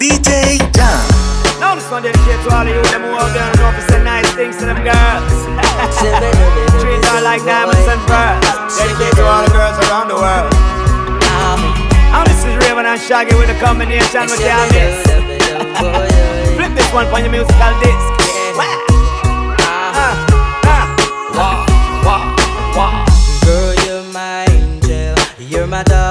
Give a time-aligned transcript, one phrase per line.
[0.00, 0.96] DJ Jam.
[1.60, 4.02] Now this one dedicated to all of you them who out there and know say
[4.02, 5.28] nice things to them girls.
[6.80, 8.40] Treat her like diamonds and pearls.
[8.80, 10.48] Dedicated to all the girls around the world.
[12.16, 15.04] And this is Rayvon and Shaggy with a combination with their miss.
[16.56, 18.08] Flip this one on your musical disc.
[18.56, 20.16] Ah,
[20.64, 20.86] ah.
[21.36, 21.60] Wah,
[22.08, 22.24] wah,
[22.72, 23.04] wah.
[23.44, 25.14] Girl, you're my angel.
[25.38, 26.09] You're my darling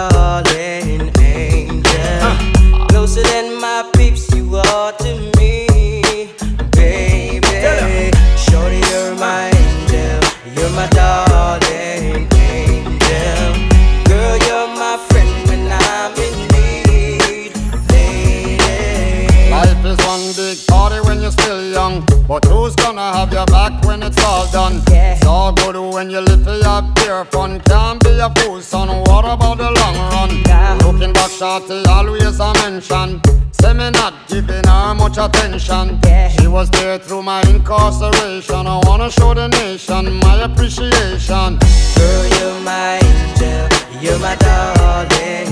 [24.59, 24.81] done?
[24.91, 25.15] Yeah.
[25.15, 27.59] It's all good when you live for your fun.
[27.61, 28.89] Can't be a fool, son.
[29.07, 30.31] What about the long run?
[30.45, 30.77] Yeah.
[30.83, 33.21] Looking back, shorty, always a mention.
[33.59, 35.85] Say me not giving her much attention.
[36.03, 36.29] Yeah.
[36.35, 38.63] She was there through my incarceration.
[38.75, 41.49] I wanna show the nation my appreciation.
[41.95, 43.63] Girl, you're my angel.
[44.03, 45.51] You're my darling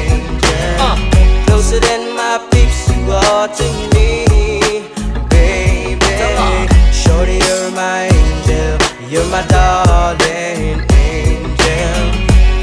[0.00, 0.84] angel.
[0.86, 0.96] Uh.
[1.46, 4.08] Closer than my peeps, you are to me,
[5.32, 6.14] baby.
[7.00, 8.21] Shorty, you're my angel.
[9.12, 12.02] You're my darling angel.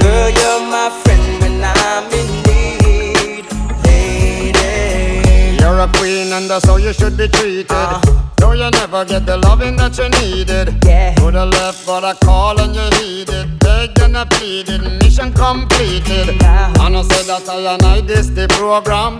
[0.01, 3.45] Girl, you're my friend when I'm in need,
[3.85, 5.61] lady.
[5.61, 7.67] You're a queen and that's how you should be treated.
[7.69, 8.01] Uh.
[8.37, 10.83] Though you never get the loving that you needed.
[10.83, 11.13] Yeah.
[11.17, 13.59] To the left, but I call and you heeded.
[13.59, 16.41] Begged and I pleaded, mission completed.
[16.41, 16.73] Yeah.
[16.79, 19.19] And I said that I and I this the program.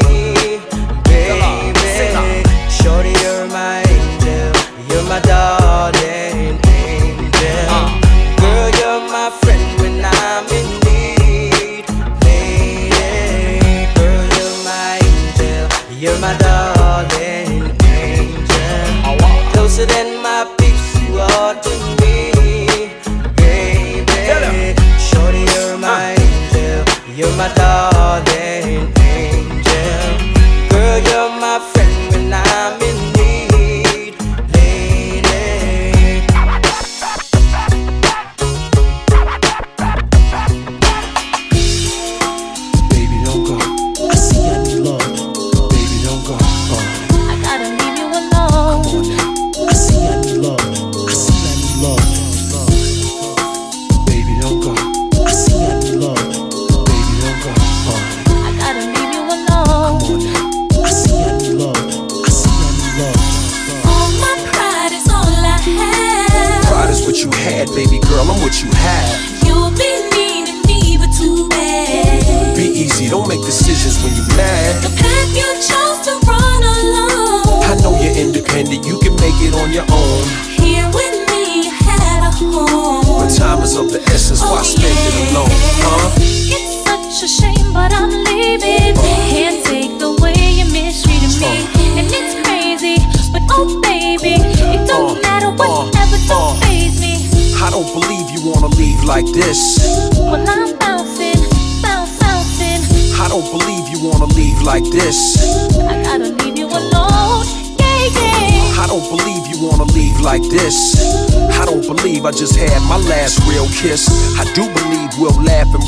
[16.01, 19.17] You're my darling angel.
[19.53, 21.69] Closer than my peeps, you are to
[22.01, 22.89] me,
[23.35, 24.73] baby.
[24.97, 26.85] Shorty, you're my angel.
[27.15, 28.91] You're my darling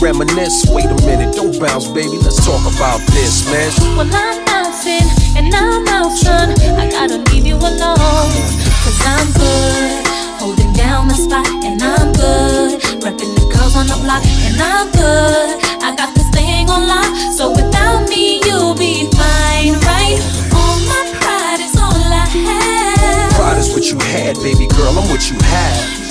[0.04, 0.68] reminisce.
[0.68, 2.20] Wait a minute, don't bounce, baby.
[2.20, 3.72] Let's talk about this, man.
[3.96, 5.08] Well, I'm bouncing
[5.40, 6.52] and I'm bouncing.
[6.76, 8.36] I gotta leave you alone.
[8.84, 10.04] Cause I'm good.
[10.44, 12.82] Holding down the spot and I'm good.
[13.00, 15.64] Repping the girls on the block and I'm good.
[15.80, 17.08] I got this thing on lock.
[17.32, 20.20] So without me, you'll be fine, right?
[20.52, 23.32] All my pride is all I have.
[23.40, 25.00] Pride is what you had, baby girl.
[25.00, 26.03] I'm what you have.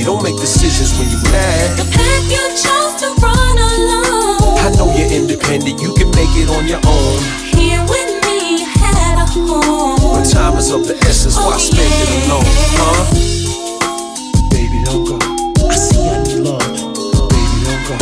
[0.00, 1.76] You Don't make decisions when you're mad.
[1.76, 4.56] The path you chose to run alone.
[4.64, 5.78] I know you're independent.
[5.78, 7.20] You can make it on your own.
[7.52, 10.00] Here with me, had a home.
[10.16, 11.68] When time is of the essence, oh, why yeah.
[11.68, 12.48] spend it alone,
[12.80, 13.12] huh?
[14.48, 15.20] Baby, don't go.
[15.68, 16.16] I see I.
[16.24, 16.48] Baby,
[17.68, 18.00] don't go.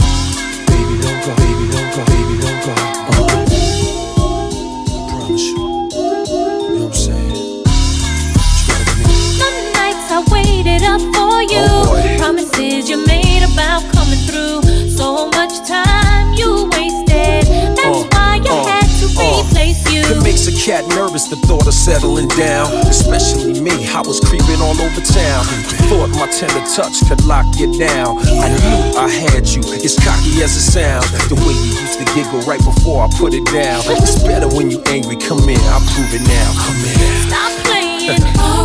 [0.70, 1.34] Baby, don't go.
[1.34, 2.04] Baby, don't go.
[2.06, 2.72] Baby, don't go.
[2.78, 3.27] Uh-huh.
[12.58, 14.62] promises you made about coming through.
[14.90, 17.46] So much time you wasted.
[17.76, 20.02] That's uh, why you uh, had to uh, replace you.
[20.02, 22.66] It makes a cat nervous, the thought of settling down.
[22.86, 25.44] Especially me, I was creeping all over town.
[25.86, 28.18] Thought my tender touch could lock you down.
[28.18, 31.10] I knew I had you, as cocky as it sounds.
[31.28, 33.82] The way you used to giggle right before I put it down.
[34.02, 35.16] It's better when you angry.
[35.16, 36.48] Come in, I'll prove it now.
[36.58, 36.98] Come in.
[37.30, 38.18] Stop playing.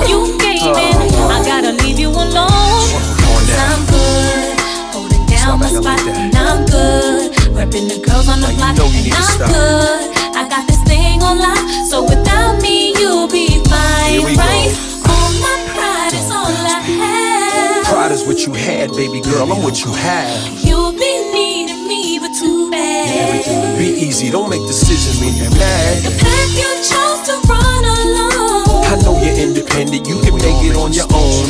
[0.09, 1.13] you gaming.
[1.13, 1.37] Uh, uh.
[1.37, 3.22] I gotta leave you alone.
[3.53, 4.59] Cause I'm good,
[4.93, 7.31] holding down my spot, and I'm good.
[7.53, 10.09] Repping the girls on the block, and I'm good.
[10.33, 14.73] I got this thing on lock, so without me, you'll be fine, right?
[15.05, 17.85] All my pride is all I have.
[17.85, 19.51] Pride is what you had, baby girl.
[19.51, 20.33] I'm what you have.
[20.65, 23.77] You'll be needing me, but too bad.
[23.77, 26.01] Be easy, don't make decisions when you're mad.
[26.01, 28.81] The path you chose to run alone.
[28.89, 31.45] I know you're independent, you can make it on your own.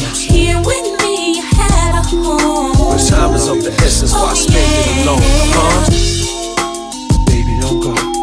[2.21, 5.19] But time is of the essence, why spend it alone?
[5.56, 5.89] Huh?
[7.25, 8.23] Baby, don't go.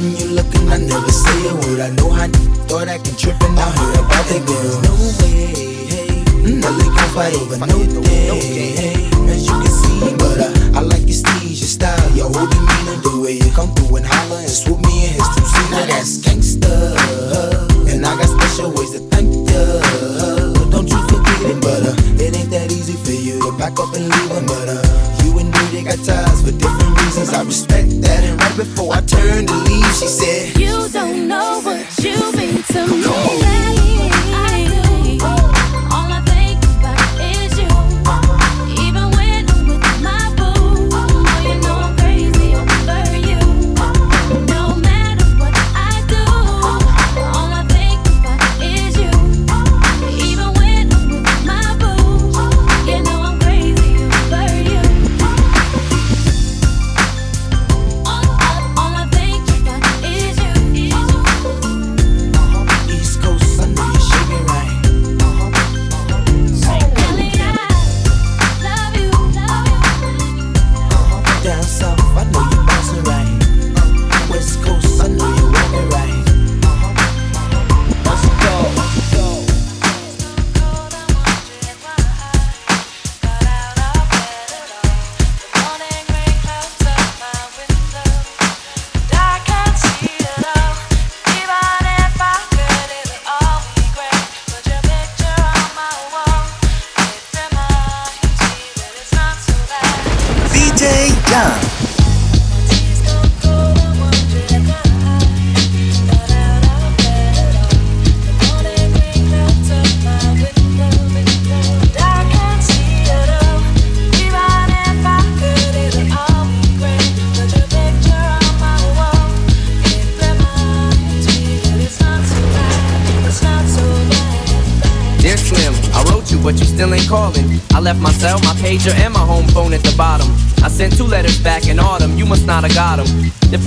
[0.00, 1.80] out you looking, I never say a word.
[1.80, 2.26] I know how
[2.68, 4.74] thought I can trip and I heard about that girl.
[4.86, 5.54] No way,
[5.90, 8.94] hey, mm, I lick on fight over no day, hey,
[9.28, 10.16] as you can see.
[10.16, 13.74] But uh, I like your steez, your style, your whole demeanor, the way you come
[13.74, 15.70] through and holler and swoop me in his two seat.
[15.70, 16.72] Now that's gangsta,
[17.90, 19.62] and I got special ways to thank ya.
[20.70, 23.92] Don't you forget it, but uh, it ain't that easy for you to back up
[23.94, 24.46] and leave.
[24.46, 24.99] But uh,
[25.90, 27.30] got ties for different reasons.
[27.30, 28.24] I respect that.
[28.24, 32.62] And right before I turned to leave, she said, You don't know what you mean
[32.62, 33.02] to me.
[33.06, 34.19] I do.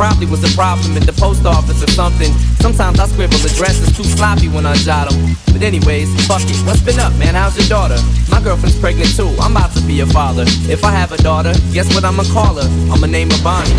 [0.03, 2.27] Probably was a problem at the post office or something.
[2.59, 5.31] Sometimes I scribble addresses too sloppy when I jot them.
[5.47, 6.59] But anyways, fuck it.
[6.67, 7.35] What's been up, man?
[7.39, 7.95] How's your daughter?
[8.27, 9.31] My girlfriend's pregnant too.
[9.39, 10.43] I'm about to be a father.
[10.67, 12.67] If I have a daughter, guess what I'ma call her?
[12.91, 13.71] I'ma name her Bonnie.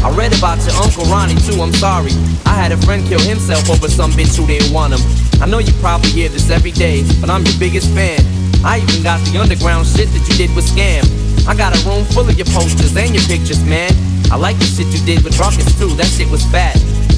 [0.00, 2.16] I read about your uncle Ronnie too, I'm sorry.
[2.48, 5.04] I had a friend kill himself over some bitch who didn't want him.
[5.42, 8.24] I know you probably hear this every day, but I'm your biggest fan.
[8.64, 11.04] I even got the underground shit that you did with Skam.
[11.48, 13.92] I got a room full of your posters and your pictures, man.
[14.30, 16.76] I like the shit you did with Rawkus too, that shit was fat.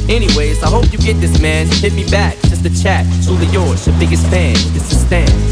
[0.08, 1.66] Anyways, I hope you get this, man.
[1.66, 3.06] Hit me back, just a chat.
[3.24, 4.54] Truly yours, your biggest fan.
[4.72, 5.51] This is Stan.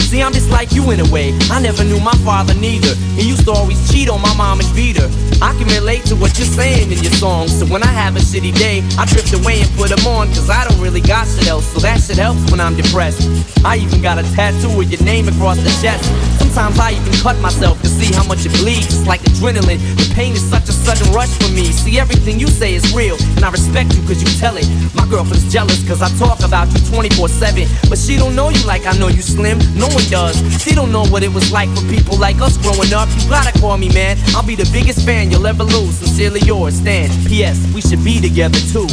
[0.00, 1.36] See, I'm just like you in a way.
[1.50, 2.94] I never knew my father neither.
[3.18, 5.10] He used to always cheat on my mom and beat her.
[5.40, 7.56] I can relate to what you're saying in your songs.
[7.58, 10.28] So when I have a shitty day, I drift away and put them on.
[10.28, 11.66] Cause I don't really got shit else.
[11.72, 13.22] So that shit helps when I'm depressed.
[13.64, 16.04] I even got a tattoo with your name across the chest.
[16.38, 18.86] Sometimes I even cut myself to see how much it bleeds.
[18.86, 19.78] It's like adrenaline.
[19.98, 21.70] The pain is such a sudden rush for me.
[21.70, 23.16] See, everything you say is real.
[23.36, 24.66] And I respect you cause you tell it.
[24.94, 27.66] My girlfriend's jealous cause I talk about you 24 7.
[27.88, 29.58] But she don't know you like I know you slim.
[29.74, 30.36] No one does.
[30.62, 33.08] She don't know what it was like for people like us growing up.
[33.20, 34.16] You gotta call me, man.
[34.34, 35.98] I'll be the biggest fan you'll ever lose.
[35.98, 37.08] Sincerely yours, Stan.
[37.26, 37.72] P.S.
[37.72, 38.88] We should be together too.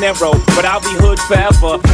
[0.00, 0.32] Narrow.
[0.54, 1.87] But I'll be hood forever.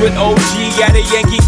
[0.00, 1.47] With OG at a Yankee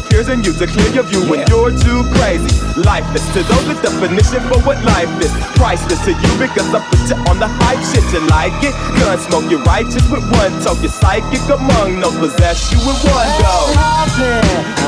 [0.00, 2.48] appears in you to clear your view when you're too crazy.
[2.80, 5.32] Lifeless to those, the definition for what life is.
[5.56, 8.04] Priceless to you because I put you on the hype shit.
[8.12, 8.74] You like it?
[8.98, 10.78] Gun smoke, you're righteous with one toe.
[10.80, 13.54] You're psychic among no possess you with one go.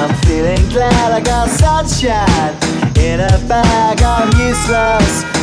[0.00, 2.56] I'm feeling glad I got sunshine
[2.96, 4.02] in a bag.
[4.02, 5.24] I'm useless,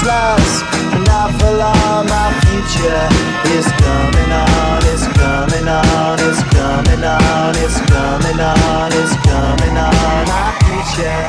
[0.00, 0.62] Useless,
[1.08, 2.06] not for long.
[2.06, 3.08] My future
[3.50, 4.78] is coming on.
[4.86, 6.18] It's coming on.
[6.20, 7.56] It's coming on.
[7.56, 8.92] It's coming on.
[8.92, 10.26] It's coming on.
[10.28, 11.26] My future.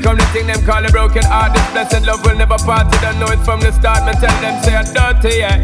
[0.00, 1.52] Come the thing them call a broken heart.
[1.52, 2.90] This blessed love will never part.
[2.90, 4.06] They don't know it from the start.
[4.06, 5.62] Me tell them say I'm dirty, yeah.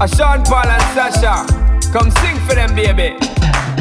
[0.00, 1.46] A Sean Paul and Sasha,
[1.96, 3.16] come sing for them, baby.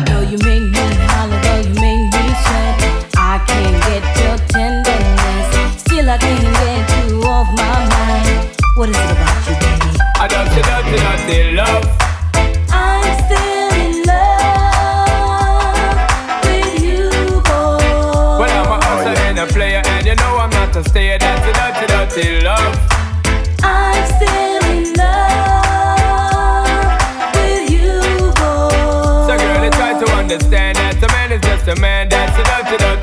[0.08, 5.82] Though you make me holler, though you make me sweat, I can't get your tenderness.
[5.84, 8.56] Still, I can't get you off my mind.
[8.78, 9.90] What is it about you, baby?
[10.16, 11.86] I don't say dirty, dirty love.
[12.72, 14.40] I'm still in love
[16.48, 17.12] with you,
[17.44, 18.40] boy.
[18.40, 21.15] Well, I'm a hustler and a player, and you know I'm not a stayer.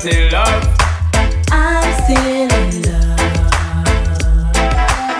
[0.03, 0.77] Dirty love.
[1.51, 3.19] I'm still in love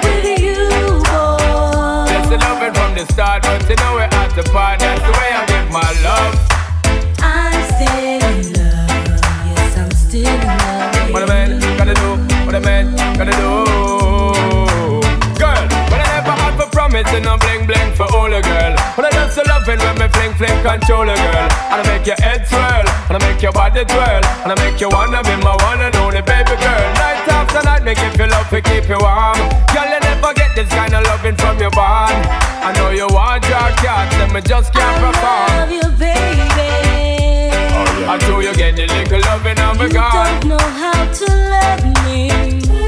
[0.04, 0.68] with you,
[1.08, 2.12] boy.
[2.12, 4.80] Just a loving from the start, but you know we're at the part.
[4.80, 6.36] That's the way I give my love.
[7.20, 9.22] I'm still in love.
[9.56, 11.14] Yes, I'm still in love.
[11.14, 12.18] What a man gonna do?
[12.46, 13.66] What a man gonna do?
[15.40, 18.76] Girl, when I never had for promising, I'm bling bling for all a girl.
[18.96, 21.50] When I just a loving when me fling fling control a girl.
[21.72, 22.84] And I make your head swirl,
[23.14, 25.96] and I make your body twirl, and I make you wanna be my one and
[25.98, 26.86] only baby girl.
[26.98, 29.38] Night after night, make you feel love to keep you warm.
[29.70, 32.18] Girl, you never get this kind of loving from your bond.
[32.66, 35.46] I know you want your cat, and me just can't perform.
[35.46, 37.54] I love you, baby.
[37.54, 40.40] Oh, I do you get the little loving and be You gone.
[40.42, 42.32] don't know how to love me.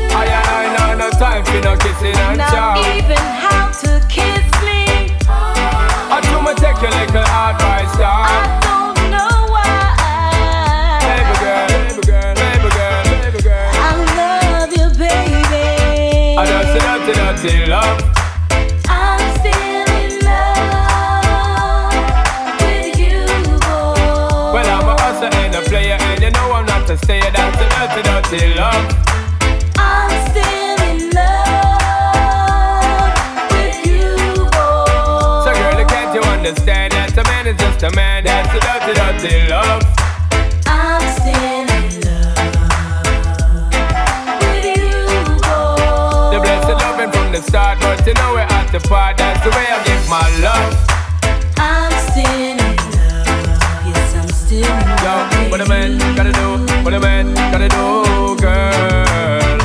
[0.09, 2.97] I I know no time for no kissing and Not chow.
[2.97, 5.13] even how to kiss me.
[5.29, 8.94] I do me take your little advice, I dog.
[17.13, 18.01] Dirty, dirty love.
[18.89, 21.21] I'm still in love
[22.61, 23.25] with you,
[23.61, 24.53] boy.
[24.53, 27.31] Well, I'm a hustler and a player, and you know I'm not a stayer.
[27.31, 28.93] That's a dirty, dirty love.
[29.77, 32.33] I'm still in love
[33.51, 34.15] with you,
[34.49, 35.45] boy.
[35.45, 38.23] So, girl, can't you understand that a man is just a man?
[38.23, 40.04] That's a dirty, dirty love.
[48.07, 49.17] You know we're at the part.
[49.17, 50.73] That's the way I give my love.
[51.57, 53.57] I'm still in love.
[53.87, 55.51] Yes, I'm still in Yo, love.
[55.51, 59.57] what a man gotta do, what a man gotta do, girl.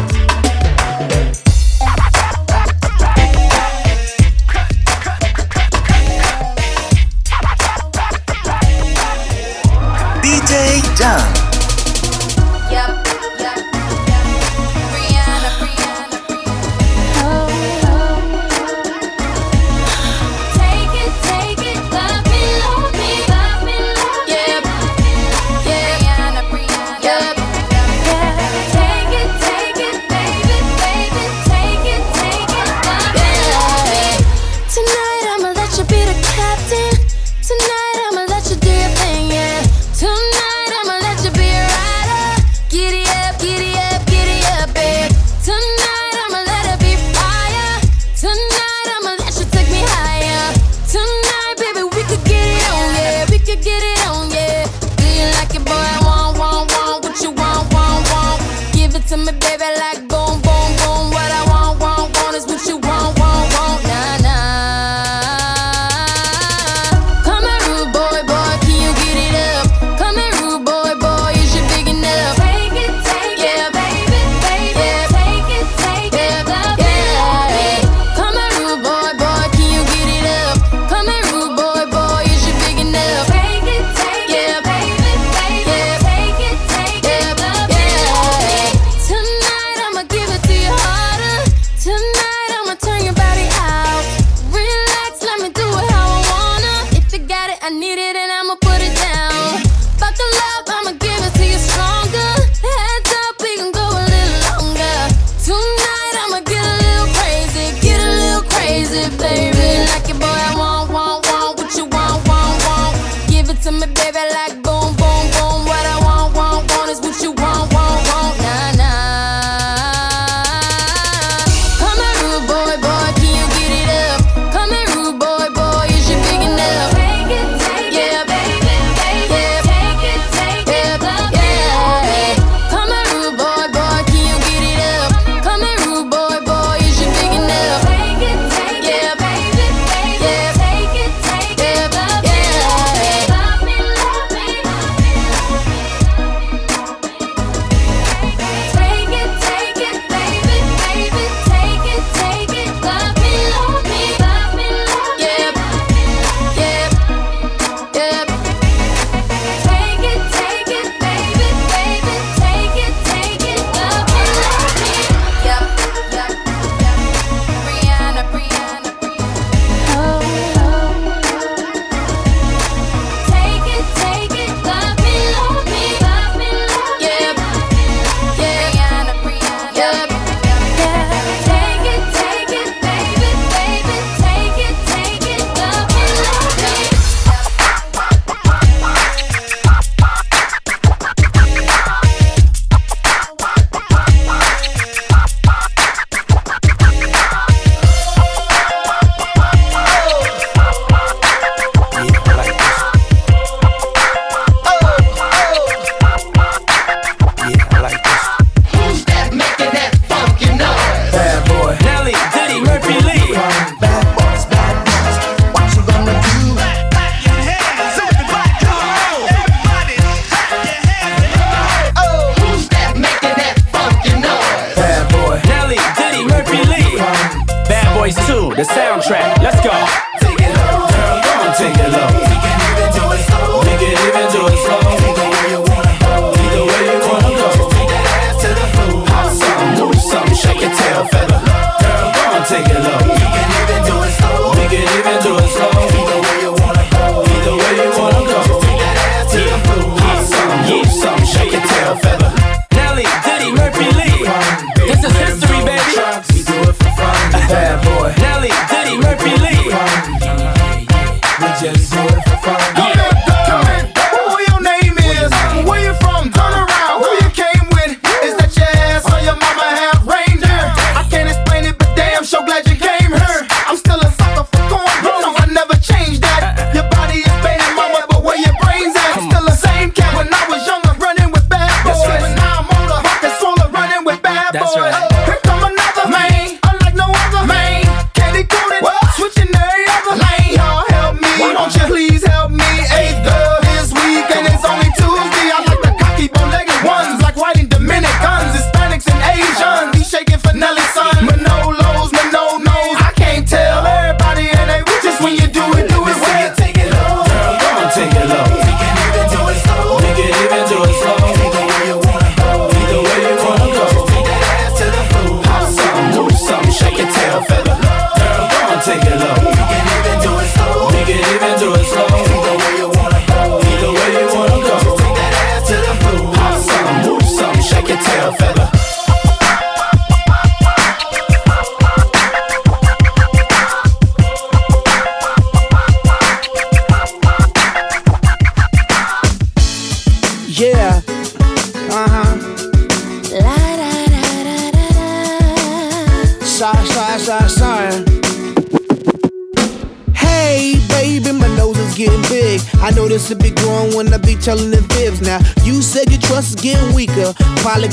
[10.23, 10.81] DJ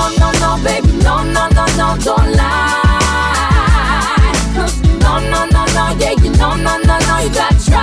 [0.00, 2.72] No, no, no, baby, no, no, no, no, don't lie.
[4.98, 7.82] No, no, no, no, yeah, you know, no, no, no, you gotta try.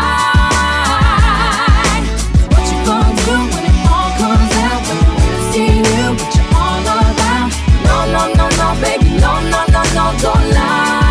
[2.50, 4.82] What you gonna do when it all comes out?
[4.90, 6.18] When see you,
[6.58, 7.46] all?
[7.86, 11.07] No, no, no, no, baby, no, no, no, no, don't lie.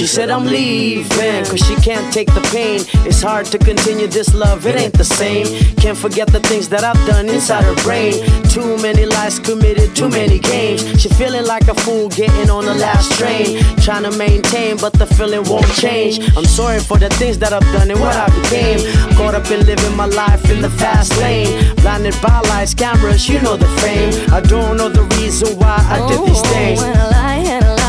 [0.00, 2.80] She said I'm leaving cause she can't take the pain.
[3.06, 5.44] It's hard to continue this love, it ain't the same.
[5.76, 8.14] Can't forget the things that I've done inside her brain.
[8.48, 10.80] Too many lies committed, too many games.
[10.98, 13.62] She feeling like a fool getting on the last train.
[13.84, 16.18] Trying to maintain, but the feeling won't change.
[16.34, 18.80] I'm sorry for the things that I've done and what I became.
[19.18, 21.74] Caught up in living my life in the fast lane.
[21.76, 24.14] Blinded by lights, cameras, you know the fame.
[24.32, 27.79] I don't know the reason why I did these things.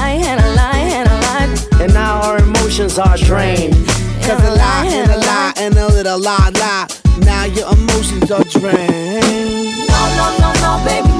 [1.81, 3.73] And now our emotions are drained.
[4.21, 6.87] Cause a lie and a lie and a little lie, lie.
[7.25, 9.65] Now your emotions are drained.
[9.89, 11.10] No, no, no, no, baby,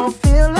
[0.00, 0.59] choice, feel way.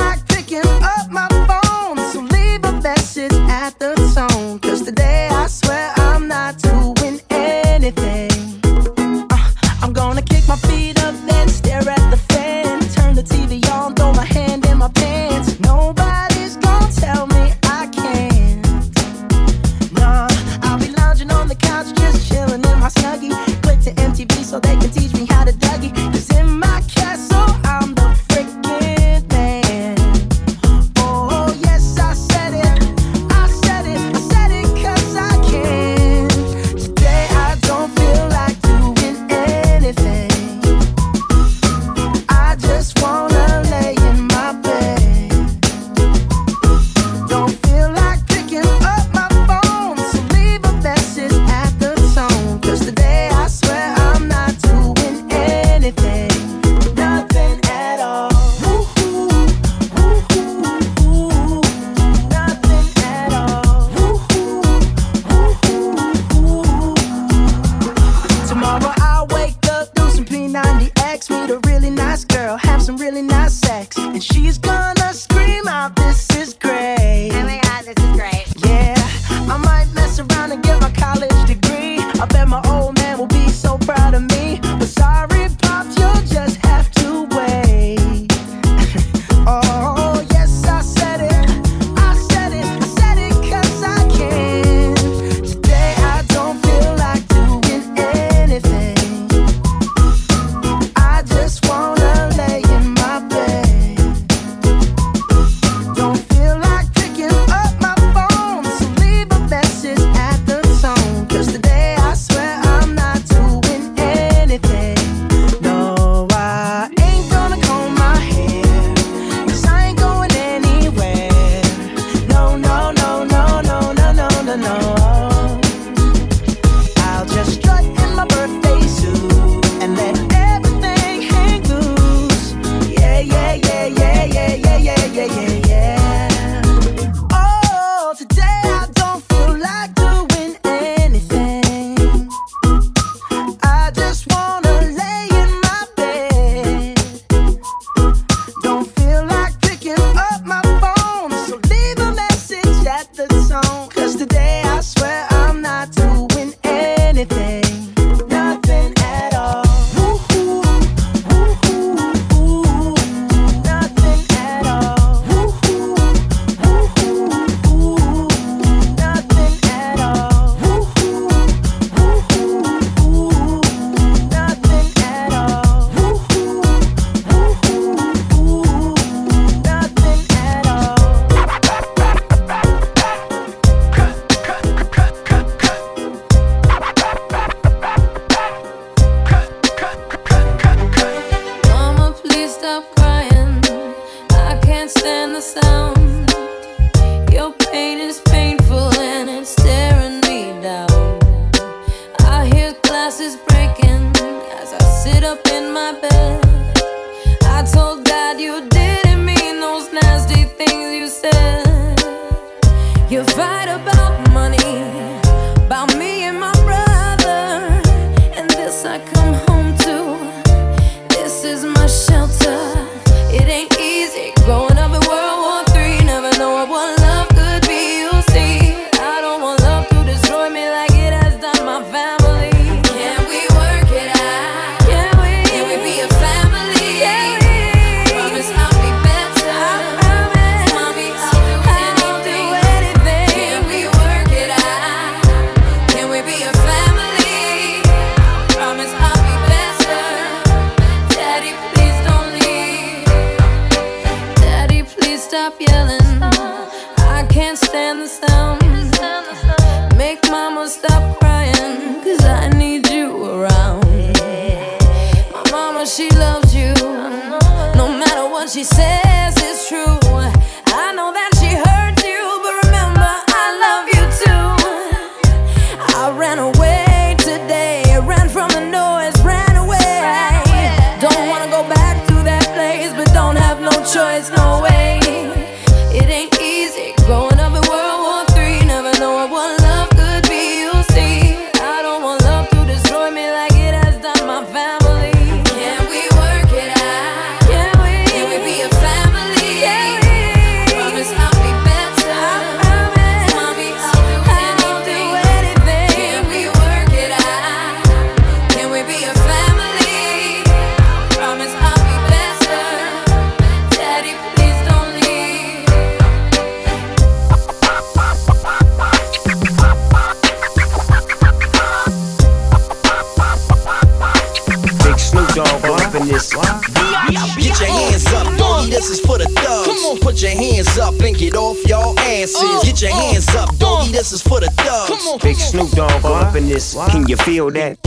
[337.41, 337.80] Your hands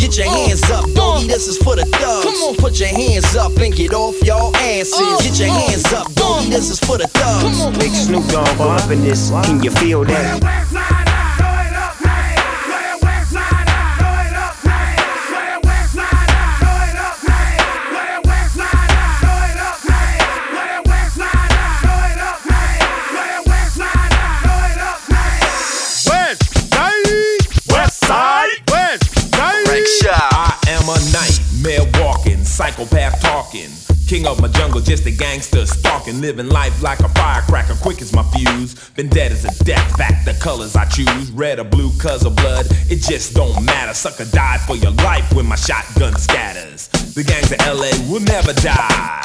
[43.07, 43.93] just don't matter.
[43.93, 46.87] Sucker died for your life when my shotgun scatters.
[47.13, 49.23] The gangs of LA will never die.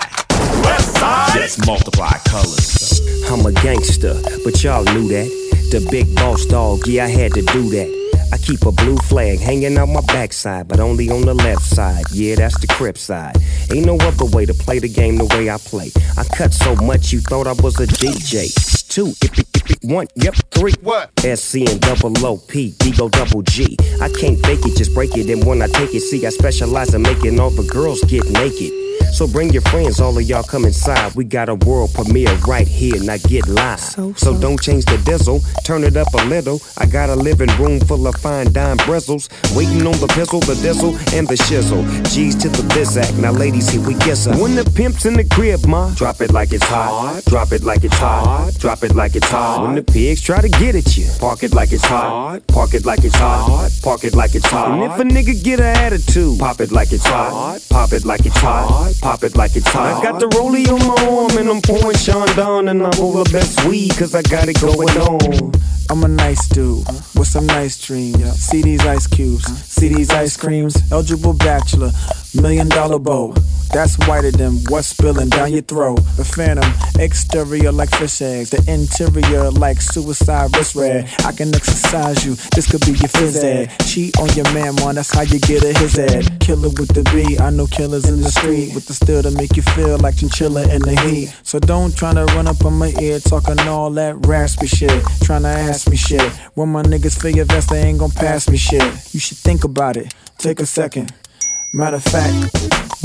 [0.65, 1.33] West side.
[1.35, 3.01] Just multiply colors.
[3.31, 5.29] I'm a gangster, but y'all knew that.
[5.71, 7.99] The big boss dog, yeah, I had to do that.
[8.33, 12.05] I keep a blue flag hanging out my backside, but only on the left side.
[12.13, 13.37] Yeah, that's the crip side.
[13.73, 15.91] Ain't no other way to play the game the way I play.
[16.17, 18.53] I cut so much you thought I was a DJ.
[18.89, 19.48] Two, it, if it,
[19.89, 20.73] one, yep, three.
[20.83, 21.11] What?
[21.21, 23.77] SC and double OP, Digo double G.
[24.01, 25.31] I can't fake it, just break it.
[25.31, 28.73] And when I take it, see, I specialize in making all the girls get naked.
[29.13, 31.15] So bring your friends, all of y'all come inside.
[31.15, 33.81] We got a world premiere right here, now get live.
[33.81, 36.61] So, don't change the diesel, turn it up a little.
[36.77, 39.29] I got a living room full of fine dime bristles.
[39.55, 41.83] Waiting on the pistol, the diesel, and the shizzle.
[42.13, 44.37] G's to the bizac, now ladies, here we guess her.
[44.37, 47.23] When the pimp's in the crib, ma, drop it like it's hot.
[47.27, 48.53] Drop it like it's hot.
[48.59, 49.67] Drop it like it's hot.
[49.67, 52.45] When the pigs try to get at you, park it like it's hot.
[52.49, 53.71] Park it like it's hot.
[53.81, 54.73] Park it like it's hot.
[54.73, 57.61] And if a nigga get an attitude, pop it like it's hot.
[57.71, 58.93] Pop it like it's hot.
[59.01, 60.01] Pop it like it's hot.
[60.01, 63.65] I got the rollie on my arm and I'm pouring Chandon and I'm over best
[63.67, 65.53] weed cause I got it going on.
[65.91, 68.33] I'm a nice dude with some nice dreams.
[68.35, 70.77] See these ice cubes, see these ice creams.
[70.91, 71.93] Eligible bachelor,
[72.35, 73.35] million dollar bow.
[73.73, 76.01] That's whiter than what's spilling down your throat.
[76.17, 81.09] The phantom, exterior like fish eggs, the interior like suicide wrist red.
[81.25, 83.71] I can exercise you, this could be your phys ed.
[83.87, 86.41] Cheat on your man, man, that's how you get a his head.
[86.41, 89.57] Killer with the B, I know killers in the street with the steel to make
[89.57, 91.35] you feel like chinchilla in the heat.
[91.43, 95.03] So don't tryna run up on my ear talking all that raspy shit.
[95.23, 96.23] Tryna ask me shit.
[96.55, 98.83] When my niggas your vest, they ain't gon' pass me shit.
[99.13, 100.15] You should think about it.
[100.39, 101.13] Take a second.
[101.71, 102.35] Matter of fact,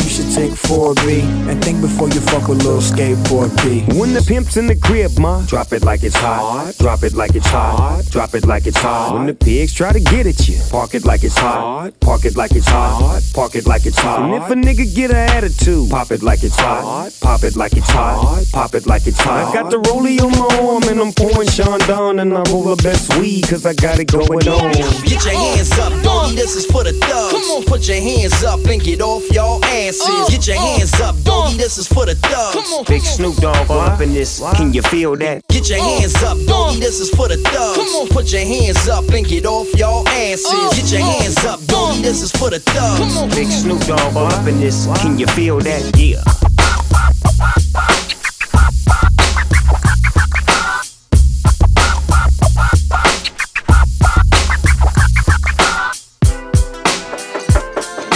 [0.02, 3.82] you should take 4B and think before you fuck with little skateboard P.
[4.00, 6.74] When the pimp's in the crib, ma, drop it like it's hot.
[6.80, 8.04] Drop it like it's hot.
[8.10, 9.16] Drop it like it's hot.
[9.16, 11.92] When the pigs try to get at you, park it like it's hot.
[12.00, 13.22] Park it like it's hot.
[13.34, 14.22] Park it like it's hot.
[14.22, 17.12] And if a nigga get an attitude, pop it like it's hot.
[17.20, 18.46] Pop it like it's hot.
[18.54, 19.50] Pop it like it's hot.
[19.50, 22.82] I got the rollie on my arm and I'm pouring Chandon and I roll the
[22.82, 24.72] best weed cause I got it going on.
[25.04, 27.34] Get your hands up, doggy, this is for the thugs.
[27.34, 30.30] Come on, put your hands up and get off your asses.
[30.30, 32.88] Get your hands up, doggy, this is for the thugs.
[32.88, 34.42] Big Snoop Dogg up in this.
[34.56, 35.48] Can you feel that?
[35.48, 37.78] Get your hands up, doggy, this is for the thugs.
[37.78, 40.74] Come on, put your hands up and get off your asses.
[40.76, 43.36] Get your hands up, doggy, this is for the thugs.
[43.36, 44.88] Big Snoop Dogg up in this.
[45.02, 45.98] Can you feel that?
[45.98, 46.22] Yeah.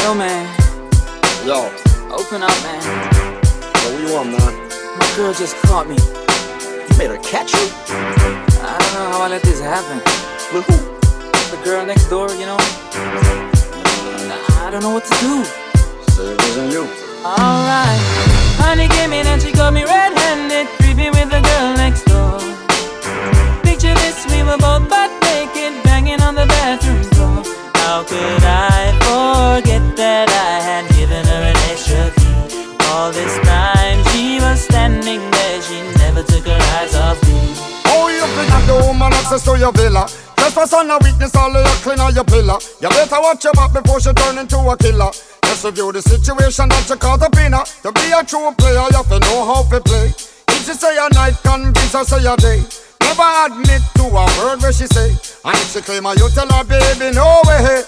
[0.08, 0.48] Yo, man.
[1.46, 1.68] Yo,
[2.16, 2.80] Open up, man.
[3.60, 4.54] what do you want, man?
[4.98, 5.98] My girl just caught me.
[6.00, 7.68] You made her catch you?
[7.92, 9.98] I don't know how I let this happen.
[10.56, 10.78] With who?
[11.52, 12.56] The girl next door, you know?
[14.64, 15.44] I don't know what to do.
[16.16, 16.84] Say it wasn't you.
[17.28, 18.00] Alright.
[18.64, 22.40] Honey came in and she got me red-handed, creepy with the girl next door.
[23.62, 27.44] Picture this, we were both butt naked, banging on the bathroom floor.
[27.76, 28.87] How could I
[29.58, 32.78] forget that I had given her an extra key?
[32.94, 37.58] All this time she was standing there, she never took her eyes off me.
[37.90, 40.06] Oh, you think have the woman access to your villa?
[40.38, 42.62] Just for son of weakness, all of your clean on your pillar.
[42.82, 45.10] You better watch your back before she turn into a killer.
[45.42, 47.66] Just review the situation that you caught up in her.
[47.82, 50.14] To be a true player, you have to know how to play.
[50.54, 52.62] If she say a night, convince her say a day.
[53.02, 55.18] Never admit to a word where she say.
[55.42, 57.82] And if she claim her, you tell her, baby, no way.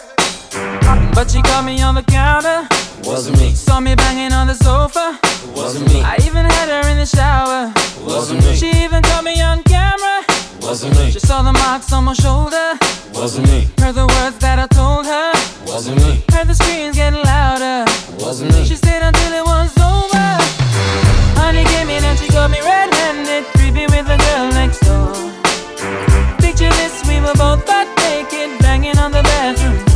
[0.51, 2.67] But she caught me on the counter.
[3.03, 3.51] Wasn't me.
[3.53, 5.19] Saw me banging on the sofa.
[5.53, 6.01] Wasn't me.
[6.01, 7.71] I even had her in the shower.
[8.05, 8.55] Wasn't me.
[8.55, 10.23] She even caught me on camera.
[10.61, 11.11] Wasn't me.
[11.11, 12.77] She saw the marks on my shoulder.
[13.13, 13.67] Wasn't me.
[13.79, 15.31] Heard the words that I told her.
[15.65, 16.23] Wasn't me.
[16.31, 17.85] Heard the screams getting louder.
[18.17, 18.65] Wasn't me.
[18.65, 20.27] She stayed until it was over.
[21.37, 25.13] Honey came in and she got me red-handed, creepy with the girl next door.
[26.39, 29.88] Picture this, we were both butt naked, banging on the bathroom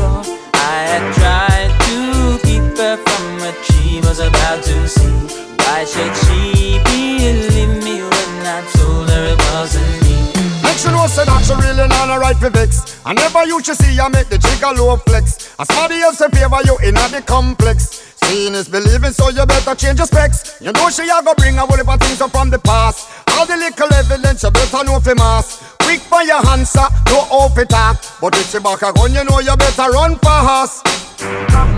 [0.93, 5.09] had tried to keep her from what she was about to see.
[5.57, 10.17] Why should she believe me when I told her it wasn't me?
[10.61, 13.01] Make sure know say that she really not a right for vex.
[13.05, 15.55] I never used to see I make the jigger low flex.
[15.57, 18.12] As somebody else in favor you in the complex.
[18.25, 20.59] Seeing is believing, so you better change your specs.
[20.61, 23.09] You know she a go bring a whole heap of things up from the past.
[23.35, 25.75] All the little evidence you better know for mass.
[25.81, 27.97] Quick by your answer, no off it talk.
[28.21, 30.83] But if she back a gun, you know you better run fast.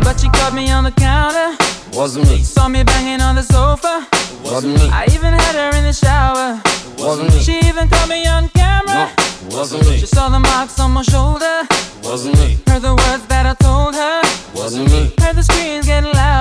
[0.03, 1.57] But she caught me on the counter.
[1.93, 2.39] Wasn't me.
[2.43, 4.07] Saw me banging on the sofa.
[4.43, 4.89] Wasn't me.
[4.91, 6.61] I even had her in the shower.
[6.97, 7.39] Wasn't me.
[7.39, 9.11] She even caught me on camera.
[9.49, 9.97] Wasn't me.
[9.97, 11.67] She saw the marks on my shoulder.
[12.03, 12.59] Wasn't me.
[12.67, 14.21] Heard the words that I told her.
[14.53, 15.13] Wasn't me.
[15.19, 16.34] Heard the screams getting louder.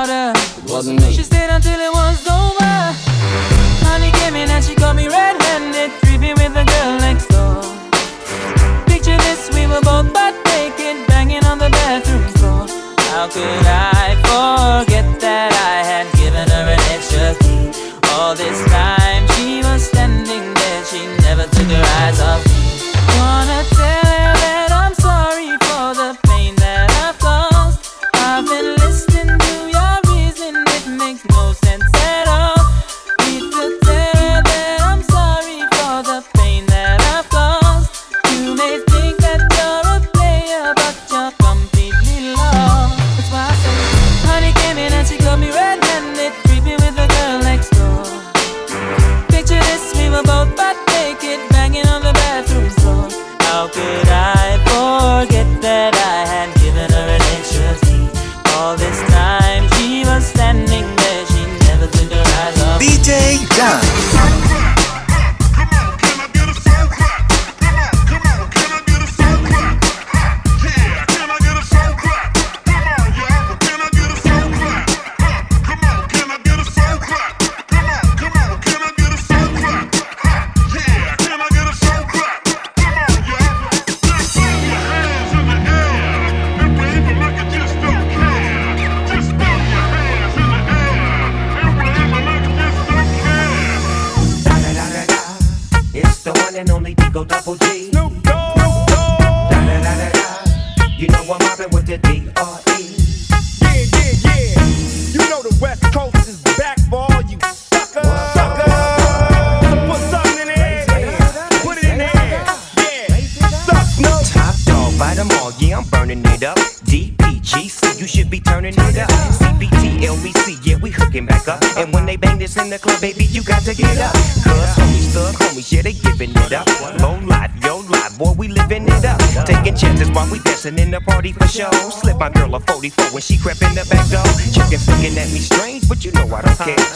[0.84, 1.12] Wasn't me.
[1.14, 1.93] She stayed until it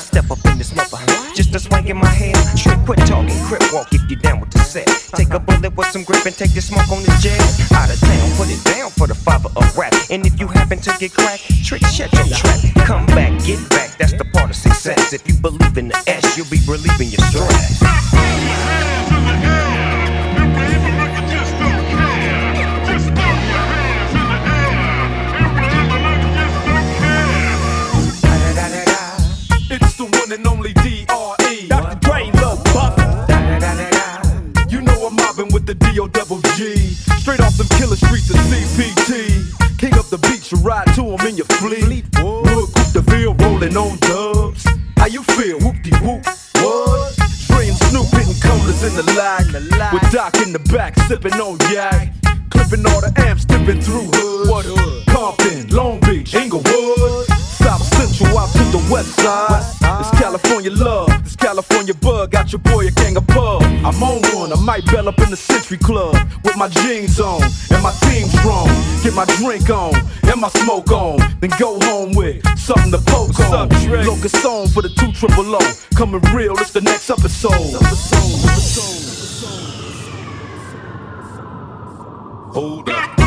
[0.09, 0.97] Step up in this mother,
[1.35, 2.33] just a swank in my hair.
[2.57, 4.87] Trick, quit talking, crip walk if you down with the set.
[5.15, 7.39] Take a bullet with some grip and take the smoke on the jet.
[7.77, 9.93] Out of town, put it down for the father of rap.
[10.09, 12.59] And if you happen to get cracked, trick, shut your trap.
[12.87, 15.13] Come back, get back, that's the part of success.
[15.13, 17.79] If you believe in the S, you'll be relieving your stress.
[37.99, 39.79] Streets of CPT.
[39.79, 42.05] King up the beach, you ride to him in your fleet.
[42.23, 44.67] Wood, Coupe de Ville, rolling on dubs.
[44.97, 45.59] How you feel?
[45.61, 46.25] Whoop de whoop.
[46.63, 47.19] What?
[47.69, 49.45] And Snoop hitting colors in the lag.
[49.93, 52.15] With Doc in the back, sipping on yak.
[52.49, 54.49] Clipping all the amps, dipping through hood.
[54.49, 55.07] What hood?
[55.07, 57.27] Compton, Long Beach, Inglewood.
[57.37, 59.61] South Central out to the west side.
[60.01, 61.08] It's California love,
[61.49, 62.31] California bug.
[62.31, 63.63] Got your boy a gang of pub.
[63.63, 67.43] I'm on one, I might bell up in the Century Club with my jeans on
[67.43, 68.69] and my team strong.
[69.03, 69.95] Get my drink on
[70.25, 73.71] and my smoke on, then go home with something to poke on.
[74.05, 75.61] Locust song for the two triple O.
[75.95, 77.51] Coming real, it's the next episode.
[82.53, 83.19] Hold up.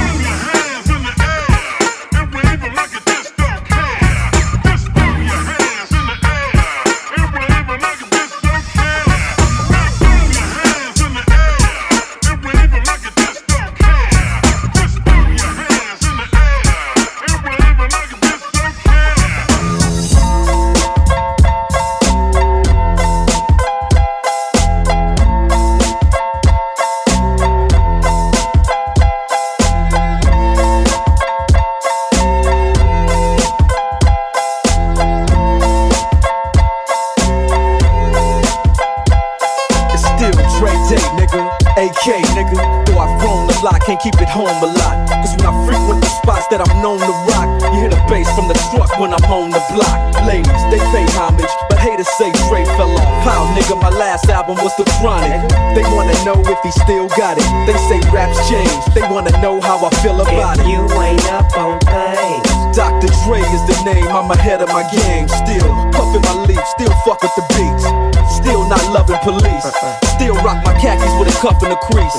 [54.01, 55.47] Last album was The Chronic.
[55.75, 57.45] They wanna know if he still got it.
[57.67, 60.65] They say raps change, they wanna know how I feel about it.
[60.65, 62.50] You ain't up on things.
[62.73, 63.11] Dr.
[63.27, 65.27] Dre is the name, I'm ahead of my game.
[65.27, 67.83] Still puffin' my leaf, still fuck with the beats.
[68.31, 69.67] Still not loving police.
[70.21, 72.13] Still rock my khakis with a cuff and a crease.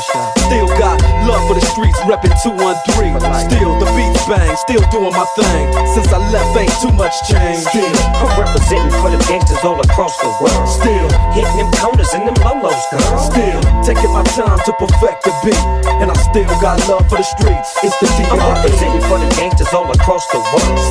[0.50, 3.14] Still got love for the streets, reppin' 213.
[3.46, 5.70] Still the beats bang, still doing my thing.
[5.94, 7.62] Since I left, ain't too much change.
[7.62, 10.66] Still, I'm representing for the gangsters all across the world.
[10.66, 13.18] Still, hitting them corners and them lolos, girl.
[13.22, 15.62] Still, taking my time to perfect the beat.
[16.03, 17.70] And I still got love for the streets.
[17.86, 18.50] It's the I'm D.R.E.
[18.50, 20.41] representing for the gangsters all across the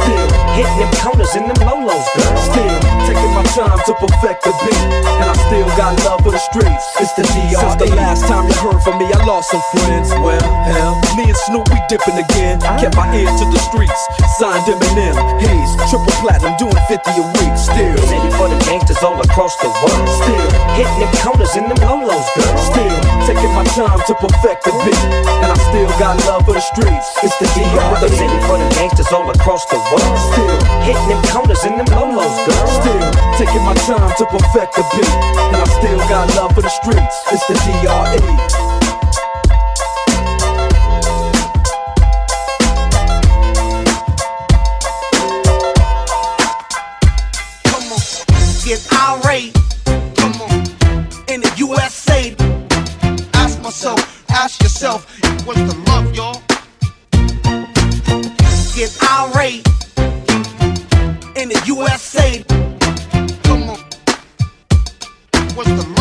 [0.01, 2.35] Still, hitting them corners and them lolos, girl.
[2.39, 4.83] Still, taking my time to perfect the beat.
[5.19, 6.85] And I still got love for the streets.
[7.03, 7.59] It's the D.R.E.
[7.59, 10.09] Since the last time you heard from me, I lost some friends.
[10.23, 12.63] Well, hell, me and Snoop, we dipping again.
[12.63, 12.79] Ah.
[12.79, 14.01] Kept my ear to the streets.
[14.39, 17.53] Signed Eminem, Hayes, triple platinum, doing 50 a week.
[17.59, 20.07] Still, Representing for the gangsters all across the world.
[20.23, 20.47] Still,
[20.79, 22.57] hitting them corners in them lolos, girl.
[22.57, 22.97] Still,
[23.27, 25.03] taking my time to perfect the beat.
[25.43, 27.07] And I still got love for the streets.
[27.21, 27.77] It's the D.R.E.
[27.99, 30.19] Representing for the gangsters all across the world.
[30.33, 32.67] Still, hitting them corners and them lolos, girl.
[32.67, 35.09] Still, taking my time to perfect the beat.
[35.49, 37.15] And I still got love for the streets.
[37.31, 38.81] It's the D.R.E.
[48.63, 49.53] get irate.
[50.17, 50.51] Come on,
[51.27, 52.35] in the USA.
[53.33, 55.05] Ask myself, ask yourself,
[55.45, 56.50] what's the love, y'all?
[58.81, 59.67] Get irate.
[61.35, 62.43] In the USA.
[63.43, 63.77] Come on,
[65.55, 66.00] what's the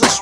[0.00, 0.11] Are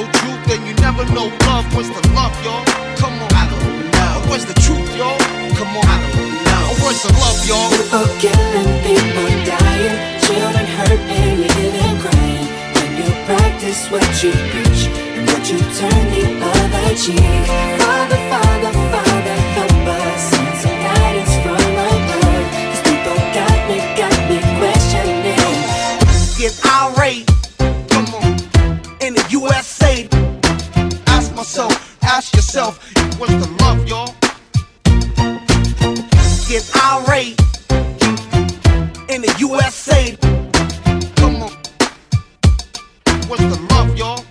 [0.00, 1.68] truth, then you never know love.
[1.76, 2.64] What's the love, y'all?
[2.96, 4.30] Come on, I don't know.
[4.30, 5.18] Where's the truth, y'all?
[5.58, 6.64] Come on, I don't know.
[6.80, 7.68] Where's the love, y'all?
[7.68, 12.48] People killing, people dying, children hurt and you hear crying.
[12.72, 17.44] When you practice what you preach and what you turn the other cheek.
[17.80, 19.01] Father, Father, Father,
[31.42, 32.78] Myself, ask yourself,
[33.18, 34.14] what's the love, y'all?
[36.46, 37.36] Get irate.
[39.10, 40.16] In the USA.
[41.16, 41.50] Come on.
[43.26, 44.24] What's the love, y'all?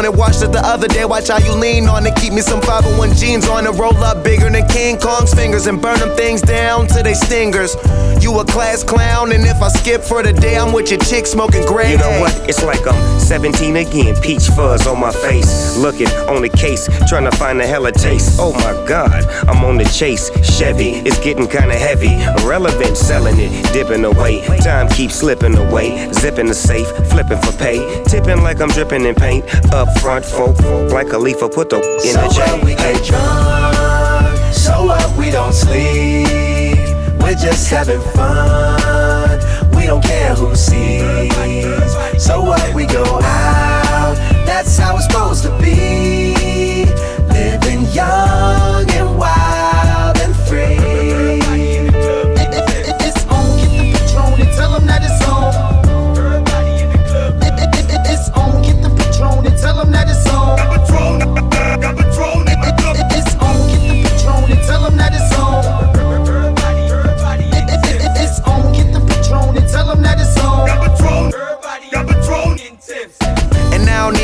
[0.00, 0.52] Look clean, don't it?
[0.52, 2.14] The other day, watch how you lean on it.
[2.16, 5.80] Keep me some 501 jeans on it, roll up bigger than King Kong's fingers and
[5.80, 7.76] burn them things down to they stingers.
[8.22, 11.26] You a class clown, and if I skip for the day, I'm with your chick
[11.26, 11.92] smoking gray.
[11.92, 12.32] You know what?
[12.48, 15.76] It's like I'm 17 again, peach fuzz on my face.
[15.76, 18.38] Looking on the case, trying to find a hella taste.
[18.40, 20.30] Oh my god, I'm on the chase.
[20.62, 22.14] Chevy, it's getting kinda heavy.
[22.40, 24.46] Irrelevant, selling it, dipping away.
[24.58, 26.08] Time keeps slipping away.
[26.12, 27.80] Zipping the safe, flipping for pay.
[28.04, 29.44] Tipping like I'm dripping in paint.
[29.74, 30.56] Up front, folk,
[30.92, 32.42] like a leaf, put the in the So J.
[32.42, 36.78] what we get drunk, so what we don't sleep.
[37.20, 39.40] We're just having fun.
[39.74, 41.92] We don't care who sees.
[42.24, 44.14] So what we go out,
[44.46, 46.86] that's how it's supposed to be.
[47.34, 48.71] Living young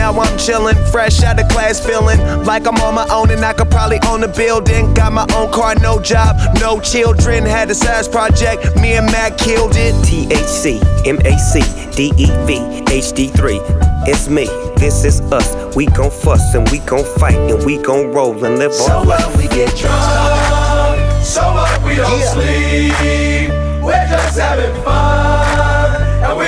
[0.00, 3.52] Now I'm chillin', fresh out of class, feeling like I'm on my own and I
[3.52, 4.94] could probably own a building.
[4.94, 7.44] Got my own car, no job, no children.
[7.44, 9.94] Had a size project, me and Mac killed it.
[10.06, 11.52] THC, MAC,
[11.94, 13.60] DEV, HD3.
[14.08, 14.46] It's me,
[14.76, 15.76] this is us.
[15.76, 19.04] We gon' fuss and we gon' fight and we gon' roll and live So our
[19.04, 19.36] life.
[19.36, 23.50] we get drunk, so what we don't sleep.
[23.84, 26.46] We're just having fun, and we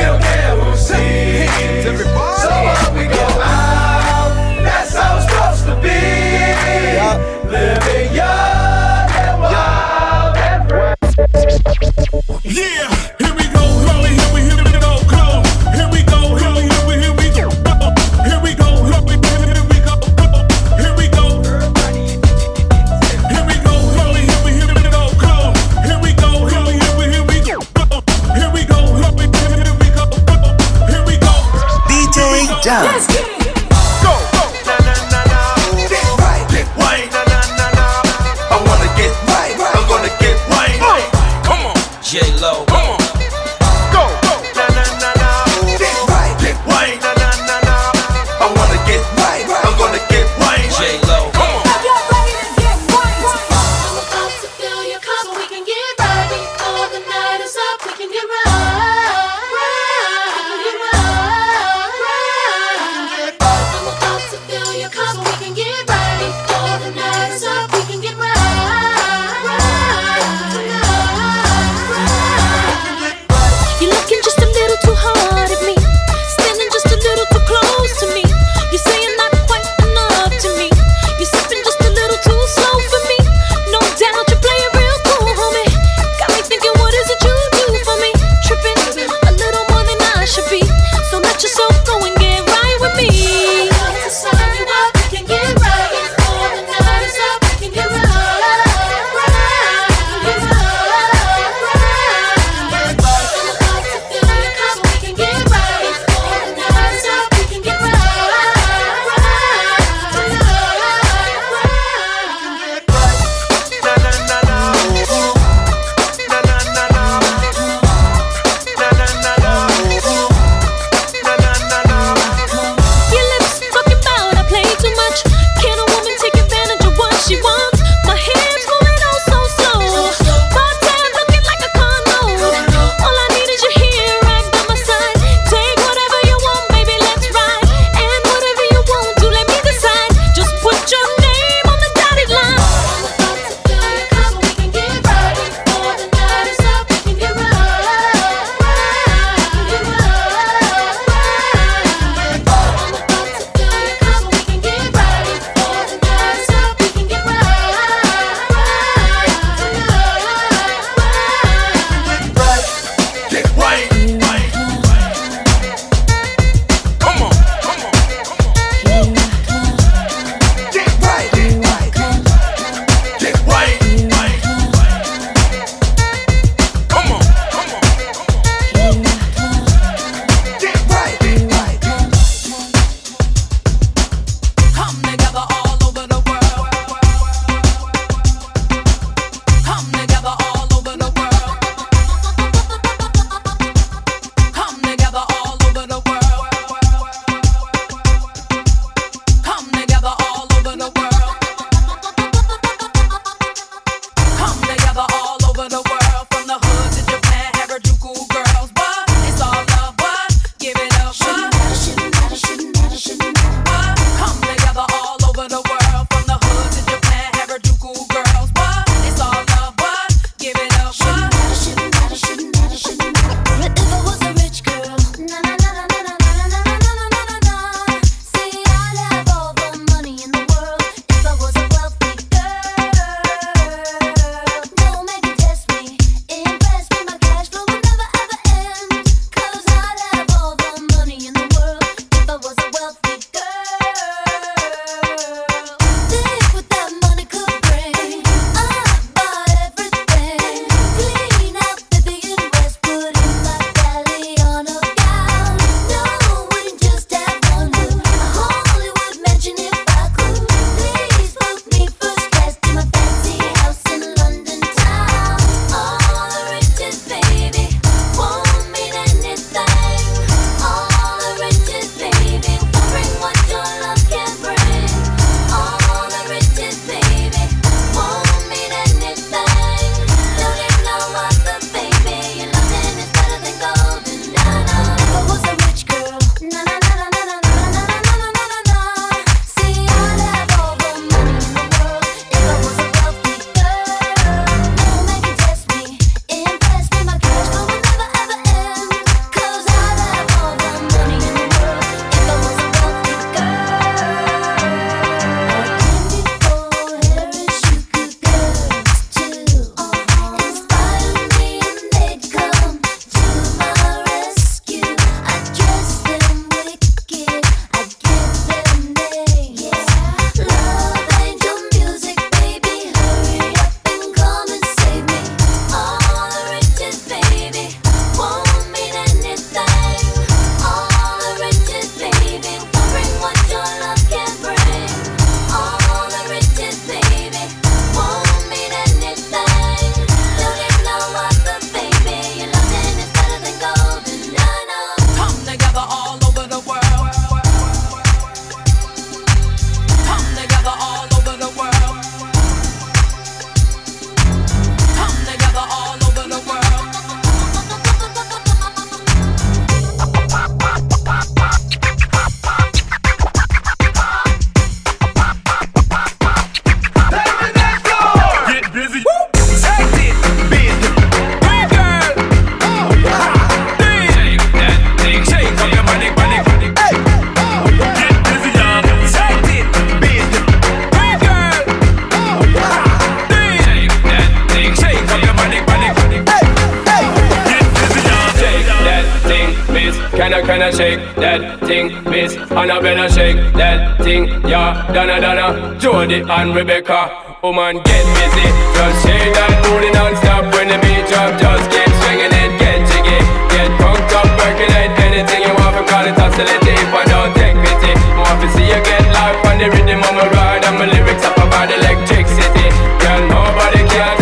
[390.76, 392.36] shake that thing, miss?
[392.50, 394.86] Annabella shake that thing, yeah.
[394.92, 397.38] Donna Donna, Jody and Rebecca.
[397.42, 398.46] Woman, get busy.
[398.76, 401.34] Just shake that booty non-stop when the beat drop.
[401.36, 403.18] Just keep swinging it, get jiggy.
[403.52, 405.76] Get punked up, percolate anything you want.
[405.90, 407.92] Call it hostility if I don't take pity.
[408.16, 410.64] Want to see you get life on the rhythm of my ride.
[410.64, 412.66] And my lyrics up about electricity.
[413.02, 414.21] Girl, nobody can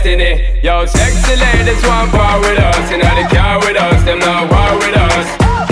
[0.00, 0.48] destiny.
[0.62, 2.90] Yo, sexy ladies want part with us.
[2.90, 5.28] Know the car with us, them not war with us.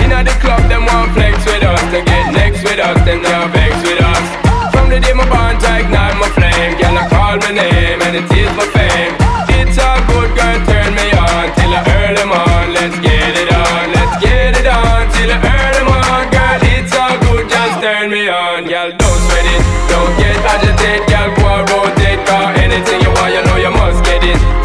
[0.09, 1.81] Know the club, them want flex with us.
[1.93, 4.25] To get next with us, them not vex with us.
[4.73, 6.77] From the day my bond, I ignite my flame.
[6.77, 9.13] Girl, I call my name and it is my fame.
[9.57, 12.73] It's all good, girl, turn me on till I earn them on.
[12.73, 16.23] Let's get it on, let's get it on till I earn them on.
[16.33, 18.65] Girl, it's all good, just turn me on.
[18.65, 21.05] Girl, don't sweat it, don't get agitated.
[21.05, 23.08] Girl, go rotate, cause anything you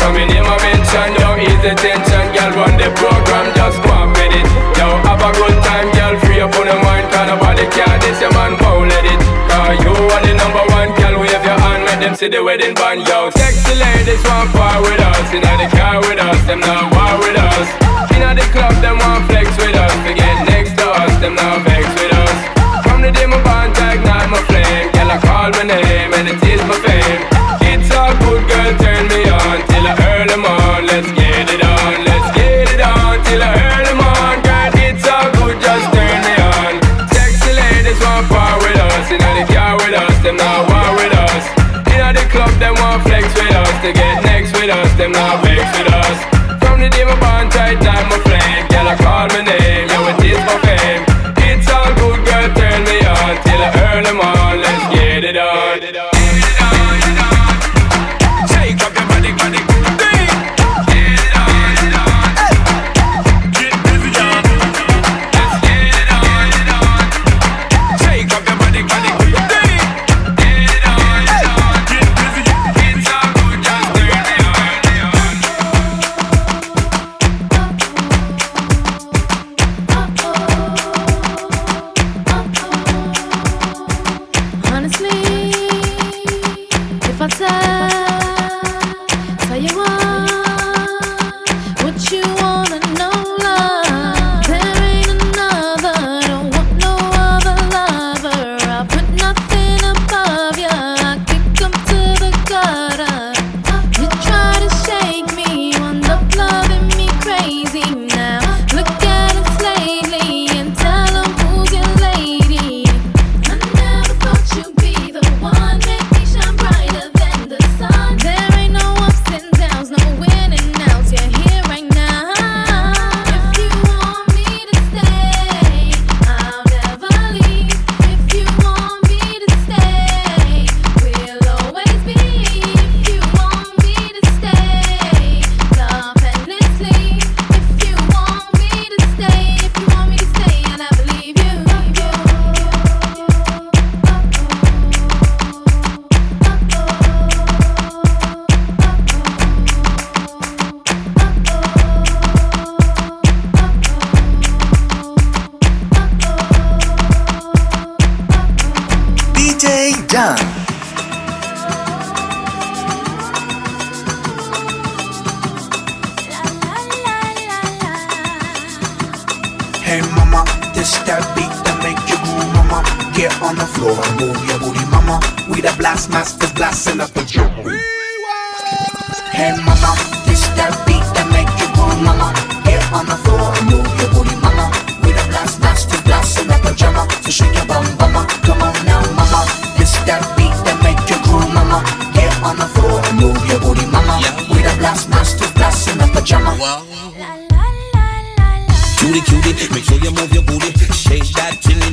[0.05, 2.25] Come in I mention, don't ease the tension.
[2.37, 4.45] Girl, run the program, just and get it.
[4.77, 8.21] Yo, have a good time, girl, free up on the mind, cause nobody can this,
[8.21, 9.17] your man won't let it.
[9.49, 12.77] Cause you are the number one, girl, wave your hand, make them see the wedding
[12.77, 13.33] band, yo.
[13.33, 17.41] Sexy ladies want part with us, in the car with us, them not war with
[17.41, 17.65] us.
[18.13, 21.65] In the club, them want flex with us, to get next to us, them not
[21.65, 22.37] vex with us.
[22.85, 26.29] From the day my bond, I ignite my flame, girl, I call my name, and
[26.29, 27.25] it is my fame.
[27.73, 29.24] It's all good, girl, turn me
[29.71, 34.01] till earn them on, let's get it on, let's get it on, till earn them
[34.01, 36.73] on, girl, it's all good, just turn me on.
[37.13, 41.15] Sexy ladies want part with us, in the car with us, them not war with
[41.15, 41.45] us.
[41.95, 45.43] In the club, them want flex with us, to get next with us, them not
[45.45, 46.19] vex with us.
[46.63, 48.24] From the day my bond tight, time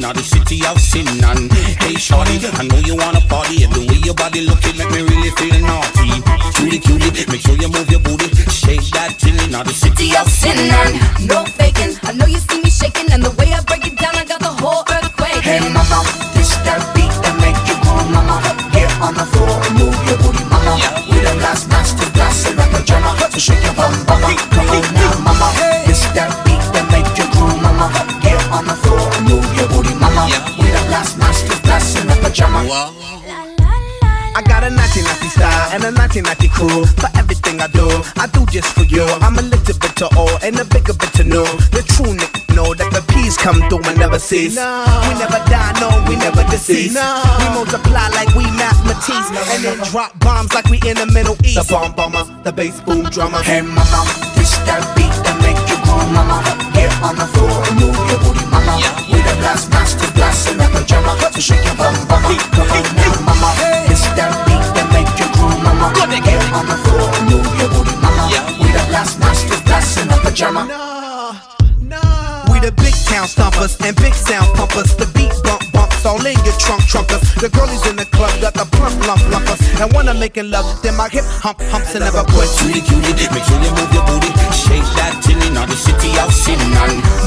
[0.02, 1.07] that in the city of sin.
[1.23, 1.52] And
[1.82, 3.64] hey, shorty, I know you wanna party.
[3.64, 6.22] And the way your body looking make me really feel naughty.
[6.57, 8.28] Cutie, cutie, make sure you move your booty.
[8.49, 10.57] Shake that thing in the city of sin.
[10.57, 13.98] And No faking, I know you see me shaking, and the way I break it
[13.98, 15.41] down, I got the whole earth quaking.
[15.41, 16.02] Hey mama,
[16.34, 18.41] this that beat that make you groove, mama.
[18.73, 20.78] Get on the floor and move your booty, mama.
[21.10, 23.06] We the blast master blasting up the drum.
[23.32, 23.94] So shake your bum,
[36.12, 36.86] I got a naughty naughty style and a naughty naughty crew.
[37.00, 37.88] For everything I do,
[38.20, 39.04] I do this for you.
[39.24, 41.48] I'm a little bit to all and a bigger bit to know.
[41.72, 44.56] The true nigga know that the peace come through and never cease.
[44.56, 46.96] We never die, no, we never decease.
[46.96, 49.54] We multiply like we mathematics ah.
[49.56, 51.56] and then drop bombs like we in the Middle East.
[51.56, 53.40] The bomb bomber, the bass boom drummer.
[53.44, 54.04] Hey mama,
[54.36, 56.44] this that beat that make you groove, mama.
[56.76, 58.76] Get on the floor and move your booty, mama.
[59.08, 61.16] We the blast master, blast in a pajama.
[61.32, 62.36] So shake your bum, mama.
[62.52, 63.50] Come on now, mama.
[63.88, 64.51] This that beat that make you
[65.94, 66.24] groove, mama.
[66.24, 68.28] Get on the floor and move your booty, mama.
[68.60, 70.68] We the blast master, blast in a pajama.
[72.52, 74.96] We the big town stompers and big sound pumpers.
[74.96, 77.22] The beat bump bumps all in your trunk trunkers.
[77.40, 79.60] The girlies in the club got the plump lump lumpers.
[79.80, 82.50] And when I'm making love, then my hip hump humps and never quit.
[82.58, 84.32] Cutie, cutie, make sure you move your booty.
[84.54, 86.60] Shake that till in the city of sin.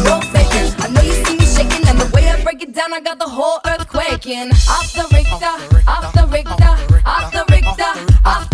[0.04, 0.72] No faking.
[0.80, 3.18] I know you see me shaking, and the way I break it down, I got
[3.18, 4.50] the whole earth quaking.
[4.68, 5.54] Off the Richter,
[5.88, 7.90] off the Richter, off the Richter, off the Richter, off the Richter,
[8.24, 8.53] off the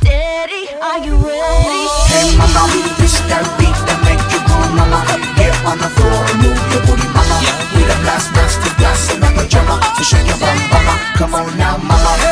[0.00, 1.84] Steady, are you ready?
[2.08, 2.64] Hey mama,
[2.96, 5.04] this that beat that make you groove, mama.
[5.36, 7.36] Get on the floor and move your booty, mama.
[7.76, 9.76] We the blast master, blast in a pajama.
[9.96, 10.96] So shake your bum, mama.
[11.20, 12.31] Come on now, mama.